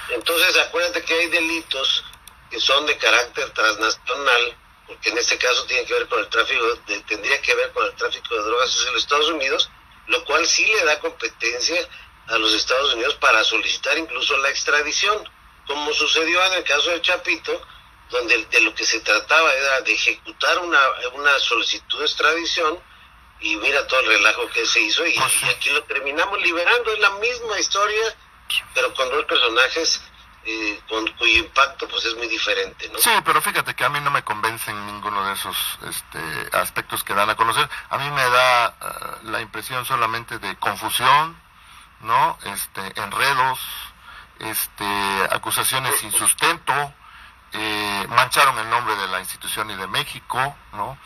entonces 0.09 0.55
acuérdate 0.57 1.03
que 1.03 1.13
hay 1.13 1.27
delitos 1.27 2.03
que 2.51 2.59
son 2.59 2.85
de 2.85 2.97
carácter 2.97 3.49
transnacional 3.51 4.57
porque 4.85 5.09
en 5.09 5.17
este 5.17 5.37
caso 5.37 5.65
tiene 5.65 5.85
que 5.85 5.93
ver 5.95 6.07
con 6.07 6.19
el 6.19 6.29
tráfico 6.29 6.63
de- 6.87 6.99
tendría 7.01 7.41
que 7.41 7.53
ver 7.55 7.71
con 7.73 7.85
el 7.85 7.93
tráfico 7.95 8.35
de 8.35 8.41
drogas 8.43 8.77
en 8.87 8.93
los 8.93 9.01
Estados 9.03 9.29
Unidos 9.29 9.69
lo 10.07 10.23
cual 10.23 10.47
sí 10.47 10.65
le 10.65 10.85
da 10.85 10.99
competencia 10.99 11.77
a 12.27 12.37
los 12.37 12.53
Estados 12.53 12.93
Unidos 12.93 13.15
para 13.15 13.43
solicitar 13.43 13.97
incluso 13.97 14.37
la 14.37 14.49
extradición 14.49 15.27
como 15.65 15.91
sucedió 15.93 16.41
en 16.45 16.53
el 16.53 16.63
caso 16.63 16.89
del 16.91 17.01
Chapito 17.01 17.61
donde 18.09 18.45
de 18.45 18.61
lo 18.61 18.73
que 18.73 18.85
se 18.85 18.99
trataba 19.01 19.53
era 19.53 19.81
de 19.81 19.93
ejecutar 19.93 20.59
una, 20.59 20.79
una 21.13 21.37
solicitud 21.39 21.99
de 21.99 22.05
extradición 22.05 22.79
y 23.39 23.55
mira 23.57 23.85
todo 23.87 23.99
el 23.99 24.07
relajo 24.07 24.47
que 24.49 24.65
se 24.65 24.81
hizo 24.81 25.05
y, 25.05 25.17
aquí 25.17 25.69
lo 25.69 25.83
terminamos 25.83 26.41
liberando, 26.41 26.91
es 26.91 26.99
la 26.99 27.11
misma 27.11 27.59
historia, 27.59 28.15
pero 28.73 28.93
con 28.93 29.09
dos 29.09 29.25
personajes 29.25 30.01
eh, 30.49 30.79
con 30.87 31.05
cuyo 31.17 31.39
impacto 31.39 31.87
pues 31.89 32.05
es 32.05 32.15
muy 32.15 32.27
diferente, 32.27 32.89
¿no? 32.89 32.99
Sí, 32.99 33.09
pero 33.25 33.41
fíjate 33.41 33.75
que 33.75 33.83
a 33.83 33.89
mí 33.89 33.99
no 33.99 34.09
me 34.09 34.23
convencen 34.23 34.85
ninguno 34.85 35.27
de 35.27 35.33
esos 35.33 35.57
este, 35.89 36.57
aspectos 36.57 37.03
que 37.03 37.13
dan 37.13 37.29
a 37.29 37.35
conocer. 37.35 37.69
A 37.89 37.97
mí 37.97 38.09
me 38.11 38.29
da 38.29 38.67
eh, 38.67 38.73
la 39.23 39.41
impresión 39.41 39.85
solamente 39.85 40.39
de 40.39 40.55
confusión, 40.55 41.37
¿no? 41.99 42.39
Este, 42.45 42.79
enredos, 42.95 43.59
este, 44.39 44.85
acusaciones 45.31 45.99
sin 45.99 46.13
sustento, 46.13 46.93
eh, 47.53 48.07
mancharon 48.09 48.57
el 48.59 48.69
nombre 48.69 48.95
de 48.95 49.07
la 49.07 49.19
institución 49.19 49.69
y 49.71 49.75
de 49.75 49.87
México, 49.87 50.55
¿no? 50.73 50.97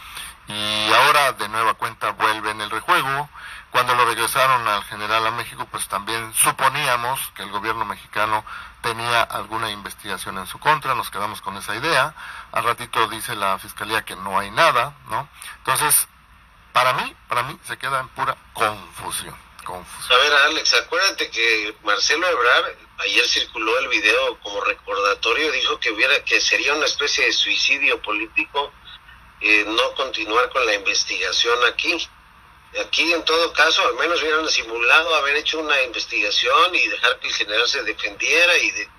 Y 0.48 0.94
ahora 0.94 1.34
de 1.34 1.48
nueva 1.50 1.76
cuenta 1.76 2.12
vuelve 2.12 2.52
en 2.52 2.62
el 2.62 2.70
rejuego. 2.70 3.30
Cuando 3.70 3.96
lo 3.96 4.06
regresaron 4.06 4.68
al 4.68 4.84
general 4.84 5.26
a 5.26 5.32
México, 5.32 5.66
pues 5.72 5.88
también 5.88 6.34
suponíamos 6.34 7.32
que 7.36 7.44
el 7.44 7.52
gobierno 7.52 7.86
mexicano 7.86 8.44
tenía 8.82 9.22
alguna 9.22 9.70
investigación 9.70 10.38
en 10.38 10.48
su 10.48 10.60
contra, 10.60 10.94
nos 10.94 11.10
quedamos 11.10 11.42
con 11.42 11.56
esa 11.56 11.76
idea. 11.76 12.14
Al 12.52 12.66
ratito 12.66 13.08
dice 13.08 13.36
la 13.36 13.58
fiscalía 13.60 14.04
que 14.04 14.16
no 14.18 14.38
hay 14.38 14.52
nada, 14.52 14.94
¿no? 15.10 15.30
Entonces, 15.60 16.10
para 16.74 16.94
mí, 16.94 17.16
para 17.30 17.44
mí 17.44 17.58
se 17.66 17.78
queda 17.78 18.02
en 18.02 18.10
pura 18.10 18.36
confusión, 18.54 19.36
confusión. 19.64 20.20
A 20.20 20.24
ver, 20.24 20.34
Alex, 20.34 20.74
acuérdate 20.74 21.30
que 21.30 21.78
Marcelo 21.84 22.28
Ebrard 22.28 22.76
ayer 23.02 23.28
circuló 23.28 23.78
el 23.80 23.88
video 23.88 24.40
como 24.40 24.62
recordatorio, 24.62 25.52
dijo 25.52 25.80
que 25.80 25.92
hubiera 25.92 26.24
que 26.24 26.40
sería 26.40 26.74
una 26.74 26.86
especie 26.86 27.26
de 27.26 27.34
suicidio 27.34 28.02
político 28.02 28.72
eh, 29.42 29.66
no 29.68 29.96
continuar 29.96 30.50
con 30.50 30.66
la 30.66 30.76
investigación 30.76 31.58
aquí. 31.66 31.98
Aquí, 32.80 33.12
en 33.12 33.26
todo 33.26 33.52
caso, 33.54 33.86
al 33.86 33.96
menos 33.96 34.22
hubieran 34.22 34.48
simulado 34.48 35.16
haber 35.16 35.36
hecho 35.38 35.60
una 35.60 35.82
investigación 35.82 36.74
y 36.76 36.88
dejar 36.88 37.20
que 37.20 37.28
el 37.28 37.34
general 37.34 37.68
se 37.68 37.84
defendiera 37.84 38.58
y, 38.60 38.72
de, 38.72 38.90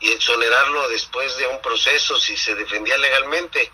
y 0.00 0.12
exonerarlo 0.12 0.88
después 0.90 1.36
de 1.38 1.46
un 1.48 1.60
proceso 1.60 2.16
si 2.18 2.36
se 2.36 2.54
defendía 2.54 2.96
legalmente. 2.98 3.72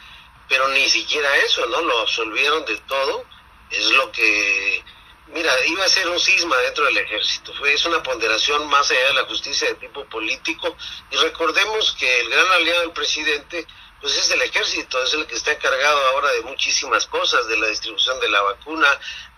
Pero 0.48 0.68
ni 0.68 0.88
siquiera 0.88 1.36
eso, 1.38 1.66
¿no? 1.66 1.82
Lo 1.82 1.98
absolvieron 2.00 2.64
de 2.64 2.76
todo. 2.78 3.26
Es 3.70 3.90
lo 3.90 4.12
que 4.12 4.84
Mira, 5.28 5.50
iba 5.66 5.84
a 5.84 5.88
ser 5.88 6.08
un 6.08 6.20
cisma 6.20 6.56
dentro 6.58 6.84
del 6.84 6.98
ejército. 6.98 7.54
Fue, 7.54 7.72
es 7.72 7.84
una 7.86 8.02
ponderación 8.02 8.68
más 8.68 8.90
allá 8.90 9.06
de 9.08 9.14
la 9.14 9.24
justicia 9.24 9.68
de 9.68 9.74
tipo 9.76 10.04
político. 10.06 10.76
Y 11.10 11.16
recordemos 11.16 11.92
que 11.98 12.20
el 12.20 12.28
gran 12.28 12.46
aliado 12.52 12.80
del 12.82 12.92
presidente, 12.92 13.66
pues 14.00 14.14
es 14.16 14.30
el 14.30 14.42
ejército, 14.42 15.02
es 15.02 15.14
el 15.14 15.26
que 15.26 15.36
está 15.36 15.52
encargado 15.52 16.06
ahora 16.08 16.30
de 16.32 16.42
muchísimas 16.42 17.06
cosas, 17.06 17.46
de 17.48 17.56
la 17.56 17.68
distribución 17.68 18.20
de 18.20 18.28
la 18.28 18.42
vacuna, 18.42 18.88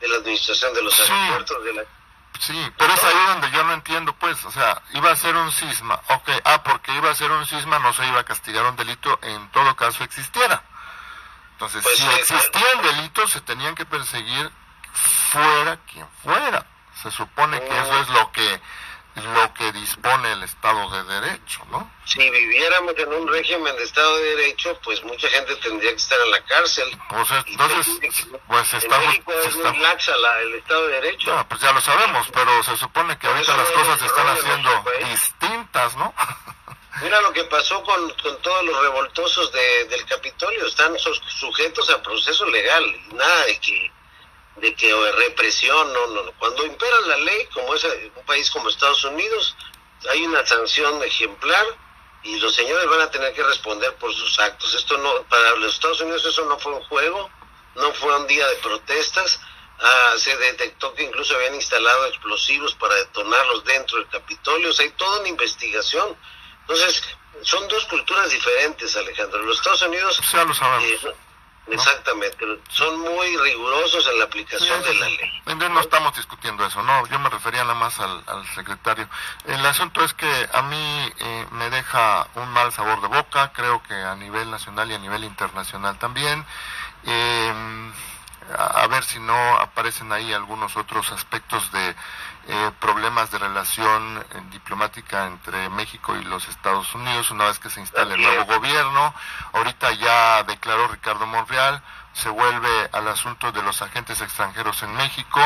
de 0.00 0.08
la 0.08 0.16
administración 0.16 0.74
de 0.74 0.82
los 0.82 0.94
Sí. 0.94 1.02
aeropuertos, 1.02 1.64
de 1.64 1.74
la... 1.74 1.84
Sí, 2.40 2.72
pero 2.76 2.92
es 2.92 3.04
ahí 3.04 3.26
donde 3.28 3.50
yo 3.52 3.62
no 3.62 3.74
entiendo, 3.74 4.12
pues, 4.16 4.44
o 4.44 4.50
sea, 4.50 4.82
iba 4.94 5.12
a 5.12 5.16
ser 5.16 5.36
un 5.36 5.52
cisma, 5.52 6.00
ok, 6.08 6.28
ah, 6.42 6.62
porque 6.64 6.92
iba 6.92 7.08
a 7.08 7.14
ser 7.14 7.30
un 7.30 7.46
cisma 7.46 7.78
no 7.78 7.92
se 7.92 8.04
iba 8.04 8.18
a 8.18 8.24
castigar 8.24 8.64
un 8.64 8.74
delito, 8.74 9.16
en 9.22 9.48
todo 9.52 9.76
caso 9.76 10.02
existiera. 10.02 10.60
Entonces, 11.52 11.80
Pues, 11.84 11.96
si 11.96 12.04
eh, 12.04 12.16
existían 12.18 12.82
delitos, 12.82 13.30
se 13.30 13.40
tenían 13.42 13.76
que 13.76 13.86
perseguir 13.86 14.50
fuera 15.34 15.78
quien 15.92 16.06
fuera. 16.22 16.66
Se 17.02 17.10
supone 17.10 17.60
que 17.60 17.78
eso 17.78 18.00
es 18.00 18.08
lo 18.10 18.32
que 18.32 18.60
lo 19.16 19.54
que 19.54 19.70
dispone 19.70 20.32
el 20.32 20.42
Estado 20.42 20.90
de 20.90 21.04
Derecho, 21.20 21.64
¿no? 21.70 21.88
Si 22.04 22.18
viviéramos 22.18 22.94
en 22.98 23.12
un 23.12 23.28
régimen 23.28 23.76
de 23.76 23.84
Estado 23.84 24.16
de 24.16 24.24
Derecho, 24.36 24.76
pues 24.82 25.04
mucha 25.04 25.28
gente 25.28 25.54
tendría 25.56 25.90
que 25.90 25.96
estar 25.98 26.18
en 26.20 26.30
la 26.32 26.40
cárcel. 26.44 26.98
Pues, 27.10 27.28
entonces, 27.46 28.00
pues 28.48 28.72
en 28.72 28.78
estamos... 28.80 29.06
México 29.06 29.32
es 29.32 29.54
muy 29.56 29.78
laxa 29.78 30.16
la- 30.16 30.40
el 30.40 30.54
Estado 30.56 30.86
de 30.88 30.92
Derecho. 31.00 31.32
No, 31.32 31.48
pues 31.48 31.60
ya 31.60 31.72
lo 31.72 31.80
sabemos, 31.80 32.26
pero 32.34 32.62
se 32.64 32.76
supone 32.76 33.16
que 33.16 33.28
ahorita 33.28 33.56
las 33.56 33.70
cosas 33.70 34.00
se 34.00 34.06
están 34.06 34.26
haciendo 34.26 34.84
distintas, 35.08 35.94
¿no? 35.96 36.12
Mira 37.02 37.20
lo 37.20 37.32
que 37.32 37.44
pasó 37.44 37.82
con, 37.84 38.10
con 38.20 38.42
todos 38.42 38.64
los 38.64 38.82
revoltosos 38.82 39.52
de, 39.52 39.84
del 39.86 40.04
Capitolio, 40.06 40.66
están 40.66 40.92
sujetos 40.98 41.88
a 41.90 42.02
proceso 42.02 42.46
legal, 42.46 42.84
y 42.84 43.14
nada 43.14 43.44
de 43.46 43.60
que 43.60 43.92
de 44.56 44.75
que 44.75 44.92
o 44.94 45.02
de 45.02 45.12
represión, 45.12 45.92
no, 45.92 46.06
no, 46.08 46.23
no. 46.23 46.32
Cuando 46.38 46.64
impera 46.64 47.00
la 47.06 47.16
ley, 47.18 47.46
como 47.52 47.75
es 47.75 47.84
eh, 47.84 48.12
un 48.14 48.25
país 48.25 48.50
como 48.50 48.68
Estados 48.68 49.04
Unidos, 49.04 49.56
hay 50.11 50.25
una 50.26 50.44
sanción 50.46 51.02
ejemplar 51.02 51.66
y 52.23 52.37
los 52.38 52.54
señores 52.54 52.87
van 52.88 53.02
a 53.02 53.11
tener 53.11 53.32
que 53.34 53.42
responder 53.42 53.94
por 53.96 54.12
sus 54.14 54.38
actos. 54.38 54.75
Esto 54.75 54.96
no, 54.99 55.23
para 55.25 55.56
los 55.56 55.75
Estados 55.75 56.00
Unidos 56.00 56.25
eso 56.25 56.44
no 56.46 56.58
fue 56.58 56.73
un 56.73 56.82
juego, 56.84 57.30
no 57.75 57.92
fue 57.94 58.16
un 58.16 58.26
día 58.26 58.46
de 58.46 58.56
protestas. 58.56 59.40
Ah, 59.80 60.14
se 60.16 60.34
detectó 60.37 60.94
que 60.94 61.02
incluso 61.02 61.34
habían 61.34 61.54
instalado 61.56 62.06
explosivos 62.06 62.75
para 62.76 62.94
detonarlos 62.94 63.64
dentro 63.64 63.99
del 63.99 64.08
Capitolio. 64.08 64.70
O 64.70 64.73
sea, 64.73 64.87
hay 64.87 64.92
toda 64.92 65.20
una 65.20 65.28
investigación. 65.28 66.16
Entonces, 66.61 67.02
son 67.42 67.66
dos 67.68 67.84
culturas 67.87 68.30
diferentes, 68.30 68.96
Alejandro. 68.96 69.42
Los 69.42 69.58
Estados 69.58 69.82
Unidos, 69.82 70.20
ya 70.32 70.44
lo 70.44 70.54
sabemos. 70.54 71.04
eh, 71.04 71.14
exactamente, 71.66 72.44
son 72.68 73.00
muy 73.00 73.37
rigurosos 73.38 74.06
en 74.09 74.18
la 74.18 74.25
aplicación 74.25 74.83
Sí, 74.83 74.88
de 74.88 74.94
la 74.94 75.09
ley. 75.09 75.42
No, 75.47 75.68
no 75.68 75.80
estamos 75.80 76.14
discutiendo 76.16 76.64
eso, 76.66 76.83
no, 76.83 77.06
yo 77.09 77.18
me 77.18 77.28
refería 77.28 77.62
nada 77.62 77.75
más 77.75 77.99
al, 78.00 78.23
al 78.26 78.47
secretario. 78.54 79.09
El 79.47 79.64
asunto 79.66 80.04
es 80.04 80.14
que 80.14 80.49
a 80.52 80.62
mí 80.62 81.12
eh, 81.18 81.47
me 81.52 81.71
deja 81.71 82.28
un 82.35 82.49
mal 82.50 82.73
sabor 82.73 83.00
de 83.00 83.09
boca, 83.09 83.52
creo 83.52 83.83
que 83.83 83.94
a 83.94 84.14
nivel 84.16 84.50
nacional 84.50 84.90
y 84.90 84.94
a 84.94 84.99
nivel 84.99 85.25
internacional 85.25 85.99
también. 85.99 86.44
Eh, 87.04 87.92
a, 88.56 88.82
a 88.82 88.86
ver 88.88 89.04
si 89.04 89.18
no 89.20 89.56
aparecen 89.58 90.12
ahí 90.12 90.32
algunos 90.32 90.76
otros 90.76 91.12
aspectos 91.12 91.70
de 91.72 91.94
eh, 92.46 92.70
problemas 92.78 93.30
de 93.30 93.38
relación 93.38 94.18
eh, 94.18 94.42
diplomática 94.50 95.26
entre 95.26 95.70
México 95.70 96.14
y 96.14 96.24
los 96.24 96.46
Estados 96.46 96.94
Unidos 96.94 97.30
una 97.30 97.46
vez 97.46 97.58
que 97.58 97.70
se 97.70 97.80
instale 97.80 98.16
el 98.16 98.20
nuevo 98.20 98.44
gobierno. 98.44 99.14
Ahorita 99.54 99.92
ya 99.92 100.42
declaró 100.42 100.88
Ricardo 100.88 101.26
Monreal, 101.26 101.82
se 102.12 102.28
vuelve 102.28 102.90
al 102.92 103.08
asunto 103.08 103.50
de 103.50 103.62
los 103.62 103.80
agentes 103.80 104.20
extranjeros 104.20 104.82
en 104.82 104.94
México. 104.94 105.40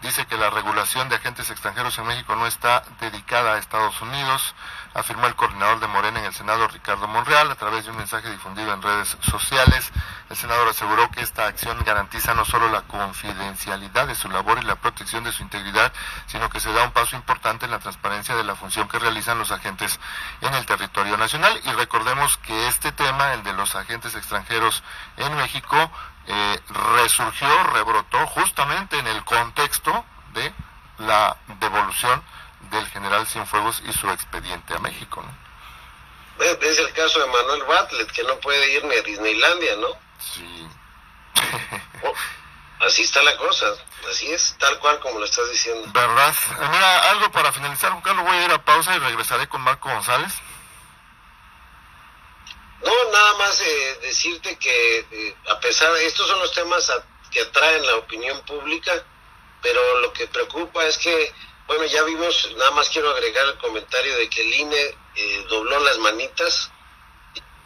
Dice 0.00 0.26
que 0.26 0.38
la 0.38 0.48
regulación 0.50 1.08
de 1.08 1.16
agentes 1.16 1.50
extranjeros 1.50 1.98
en 1.98 2.06
México 2.06 2.36
no 2.36 2.46
está 2.46 2.84
dedicada 3.00 3.54
a 3.54 3.58
Estados 3.58 4.00
Unidos, 4.00 4.54
afirmó 4.94 5.26
el 5.26 5.34
coordinador 5.34 5.80
de 5.80 5.88
Morena 5.88 6.20
en 6.20 6.26
el 6.26 6.34
Senado, 6.34 6.68
Ricardo 6.68 7.08
Monreal, 7.08 7.50
a 7.50 7.56
través 7.56 7.84
de 7.84 7.90
un 7.90 7.96
mensaje 7.96 8.30
difundido 8.30 8.72
en 8.72 8.80
redes 8.80 9.16
sociales. 9.20 9.90
El 10.30 10.36
senador 10.36 10.68
aseguró 10.68 11.10
que 11.10 11.20
esta 11.20 11.46
acción 11.46 11.76
garantiza 11.84 12.32
no 12.34 12.44
solo 12.44 12.68
la 12.68 12.82
confidencialidad 12.82 14.06
de 14.06 14.14
su 14.14 14.28
labor 14.28 14.58
y 14.62 14.66
la 14.66 14.76
protección 14.76 15.24
de 15.24 15.32
su 15.32 15.42
integridad, 15.42 15.92
sino 16.26 16.48
que 16.48 16.60
se 16.60 16.72
da 16.72 16.84
un 16.84 16.92
paso 16.92 17.16
importante 17.16 17.64
en 17.64 17.72
la 17.72 17.80
transparencia 17.80 18.36
de 18.36 18.44
la 18.44 18.54
función 18.54 18.88
que 18.88 18.98
realizan 18.98 19.38
los 19.38 19.50
agentes 19.50 19.98
en 20.40 20.54
el 20.54 20.64
territorio 20.64 21.16
nacional. 21.16 21.60
Y 21.64 21.72
recordemos 21.72 22.36
que 22.38 22.68
este 22.68 22.92
tema, 22.92 23.34
el 23.34 23.42
de 23.42 23.52
los 23.52 23.74
agentes 23.74 24.14
extranjeros 24.14 24.84
en 25.16 25.36
México, 25.36 25.90
eh, 26.26 26.60
resurgió, 26.96 27.48
rebrotó 27.64 28.26
justamente 28.28 28.98
en 28.98 29.06
el 29.08 29.24
contexto 29.24 30.04
de 30.32 30.52
la 30.98 31.36
devolución 31.60 32.22
del 32.70 32.86
general 32.86 33.26
Cienfuegos 33.26 33.82
y 33.86 33.92
su 33.92 34.08
expediente 34.10 34.74
a 34.74 34.78
México, 34.78 35.22
¿no? 35.22 35.44
Es 36.44 36.78
el 36.78 36.92
caso 36.92 37.20
de 37.20 37.26
Manuel 37.26 37.62
Bartlett, 37.64 38.10
que 38.10 38.24
no 38.24 38.38
puede 38.40 38.72
ir 38.72 38.84
ni 38.84 38.94
a 38.96 39.02
Disneylandia, 39.02 39.76
¿no? 39.76 39.88
Sí. 40.18 40.68
Oh, 42.02 42.14
así 42.86 43.02
está 43.02 43.22
la 43.22 43.36
cosa, 43.36 43.66
así 44.10 44.30
es, 44.32 44.56
tal 44.58 44.78
cual 44.78 44.98
como 45.00 45.18
lo 45.18 45.24
estás 45.24 45.48
diciendo. 45.50 45.88
¿Verdad? 45.92 46.34
Mira, 46.70 47.10
algo 47.10 47.30
para 47.30 47.52
finalizar, 47.52 47.92
Carlos, 48.02 48.24
voy 48.24 48.36
a 48.36 48.44
ir 48.44 48.50
a 48.50 48.64
pausa 48.64 48.94
y 48.94 48.98
regresaré 48.98 49.48
con 49.48 49.60
Marco 49.60 49.88
González. 49.88 50.32
No, 52.84 52.92
nada 53.12 53.34
más 53.38 53.60
eh, 53.60 53.98
decirte 54.02 54.56
que 54.56 54.98
eh, 55.10 55.36
a 55.50 55.58
pesar 55.60 55.92
de 55.92 56.06
estos 56.06 56.26
son 56.26 56.38
los 56.40 56.52
temas 56.52 56.92
que 57.30 57.40
atraen 57.40 57.86
la 57.86 57.96
opinión 57.96 58.38
pública, 58.42 58.92
pero 59.62 60.00
lo 60.00 60.12
que 60.12 60.26
preocupa 60.26 60.84
es 60.84 60.98
que, 60.98 61.32
bueno, 61.66 61.84
ya 61.86 62.02
vimos, 62.02 62.54
nada 62.56 62.70
más 62.72 62.88
quiero 62.90 63.10
agregar 63.10 63.46
el 63.46 63.58
comentario 63.58 64.16
de 64.16 64.28
que 64.28 64.42
el 64.42 64.54
INE 64.54 64.96
eh, 65.16 65.46
dobló 65.48 65.78
las 65.80 65.98
manitas 65.98 66.70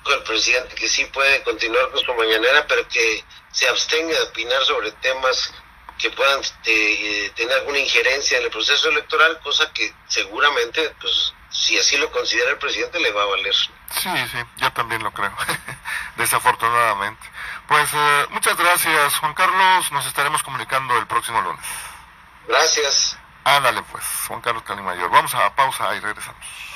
con 0.03 0.15
el 0.15 0.23
presidente 0.23 0.75
que 0.75 0.89
sí 0.89 1.05
puede 1.07 1.43
continuar 1.43 1.91
con 1.91 2.05
su 2.05 2.15
mañanera, 2.15 2.67
pero 2.67 2.87
que 2.89 3.25
se 3.53 3.69
abstenga 3.69 4.15
de 4.15 4.23
opinar 4.23 4.65
sobre 4.65 4.93
temas 4.93 5.53
que 5.99 6.11
puedan 6.11 6.41
tener 6.63 7.53
alguna 7.55 7.79
injerencia 7.79 8.39
en 8.39 8.45
el 8.45 8.51
proceso 8.51 8.89
electoral, 8.89 9.41
cosa 9.41 9.71
que 9.73 9.93
seguramente, 10.07 10.95
pues, 11.01 11.35
si 11.51 11.77
así 11.77 11.97
lo 11.97 12.11
considera 12.13 12.51
el 12.51 12.59
presidente, 12.59 13.01
le 13.01 13.11
va 13.11 13.23
a 13.23 13.27
valer. 13.27 13.55
Sí, 13.55 14.11
sí, 14.31 14.39
yo 14.59 14.73
también 14.73 15.03
lo 15.03 15.13
creo, 15.13 15.35
desafortunadamente. 16.17 17.29
Pues 17.67 17.91
eh, 17.93 18.27
muchas 18.31 18.57
gracias, 18.57 19.17
Juan 19.17 19.35
Carlos. 19.35 19.91
Nos 19.93 20.07
estaremos 20.07 20.43
comunicando 20.43 20.97
el 20.99 21.07
próximo 21.07 21.41
lunes. 21.43 21.67
Gracias. 22.47 23.18
Ándale, 23.57 23.83
pues, 23.91 24.05
Juan 24.29 24.43
Carlos 24.43 24.63
Calimayor. 24.63 25.11
Vamos 25.11 25.35
a 25.35 25.55
pausa 25.55 25.95
y 25.97 26.01
regresamos. 26.01 26.69